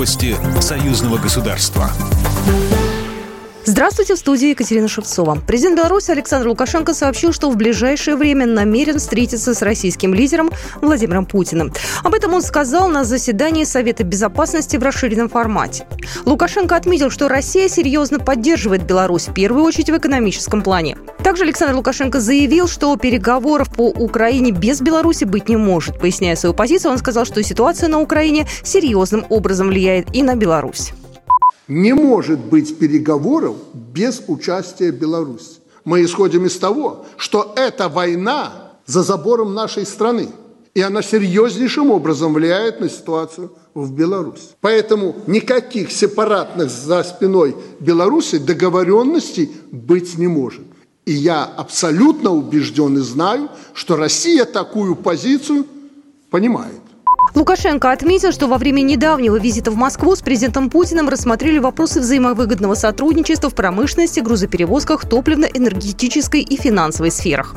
[0.00, 1.90] Новости союзного государства.
[3.66, 5.36] Здравствуйте, в студии Екатерина Шевцова.
[5.46, 10.50] Президент Беларуси Александр Лукашенко сообщил, что в ближайшее время намерен встретиться с российским лидером
[10.80, 11.70] Владимиром Путиным.
[12.02, 15.86] Об этом он сказал на заседании Совета Безопасности в расширенном формате.
[16.24, 20.96] Лукашенко отметил, что Россия серьезно поддерживает Беларусь, в первую очередь в экономическом плане.
[21.30, 26.00] Также Александр Лукашенко заявил, что переговоров по Украине без Беларуси быть не может.
[26.00, 30.90] Поясняя свою позицию, он сказал, что ситуация на Украине серьезным образом влияет и на Беларусь.
[31.68, 35.60] Не может быть переговоров без участия Беларуси.
[35.84, 40.30] Мы исходим из того, что эта война за забором нашей страны,
[40.74, 44.48] и она серьезнейшим образом влияет на ситуацию в Беларуси.
[44.60, 50.62] Поэтому никаких сепаратных за спиной Беларуси договоренностей быть не может.
[51.06, 55.66] И я абсолютно убежден и знаю, что Россия такую позицию
[56.30, 56.80] понимает.
[57.34, 62.74] Лукашенко отметил, что во время недавнего визита в Москву с президентом Путиным рассмотрели вопросы взаимовыгодного
[62.74, 67.54] сотрудничества в промышленности, грузоперевозках, топливно-энергетической и финансовой сферах.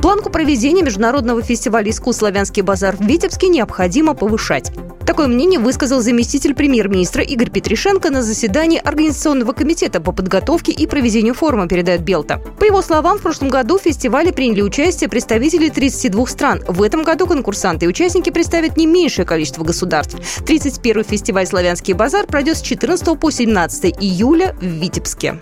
[0.00, 4.70] Планку проведения международного фестиваля искусств «Славянский базар» в Витебске необходимо повышать.
[5.04, 11.34] Такое мнение высказал заместитель премьер-министра Игорь Петришенко на заседании Организационного комитета по подготовке и проведению
[11.34, 12.40] форума, передает Белта.
[12.60, 16.62] По его словам, в прошлом году в фестивале приняли участие представители 32 стран.
[16.68, 20.16] В этом году конкурсанты и участники представят не меньшее количество государств.
[20.46, 25.38] 31-й фестиваль «Славянский базар» пройдет с 14 по 17 июля в Витебске.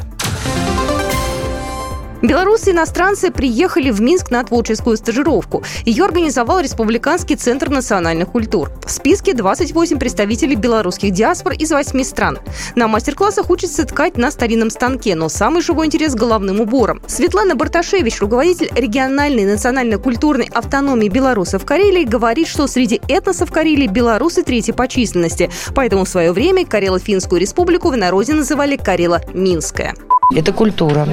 [2.22, 5.62] Белорусы и иностранцы приехали в Минск на творческую стажировку.
[5.84, 8.70] Ее организовал Республиканский центр национальных культур.
[8.86, 12.38] В списке 28 представителей белорусских диаспор из 8 стран.
[12.74, 17.02] На мастер-классах учатся ткать на старинном станке, но самый живой интерес– головным убором.
[17.06, 24.72] Светлана Барташевич, руководитель региональной национально-культурной автономии белорусов Карелии, говорит, что среди этносов Карелии белорусы третьи
[24.72, 25.50] по численности.
[25.74, 29.94] Поэтому в свое время Карело-Финскую республику в народе называли Карело-Минская.
[30.34, 31.08] Это культура,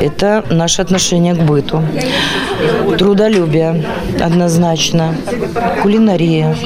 [0.00, 1.82] это наше отношение к быту,
[2.98, 3.84] трудолюбие
[4.20, 5.14] однозначно,
[5.82, 6.56] кулинария,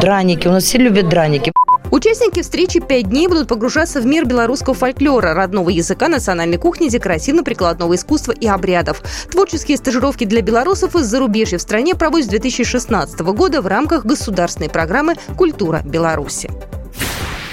[0.00, 0.48] драники.
[0.48, 1.52] У нас все любят драники.
[1.92, 7.94] Участники встречи пять дней будут погружаться в мир белорусского фольклора, родного языка, национальной кухни, декоративно-прикладного
[7.94, 9.02] искусства и обрядов.
[9.30, 14.70] Творческие стажировки для белорусов из зарубежья в стране проводят с 2016 года в рамках государственной
[14.70, 16.50] программы «Культура Беларуси».